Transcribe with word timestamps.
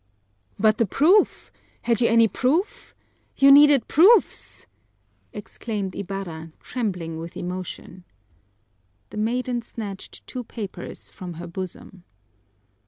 "But 0.57 0.79
the 0.79 0.87
proof! 0.87 1.51
Had 1.83 2.01
you 2.01 2.07
any 2.07 2.27
proof? 2.27 2.95
You 3.37 3.51
needed 3.51 3.87
proofs!" 3.87 4.65
exclaimed 5.31 5.95
Ibarra, 5.95 6.53
trembling 6.59 7.19
with 7.19 7.37
emotion. 7.37 8.03
The 9.11 9.17
maiden 9.17 9.61
snatched 9.61 10.25
two 10.25 10.43
papers 10.43 11.11
from 11.11 11.33
her 11.35 11.45
bosom. 11.45 12.03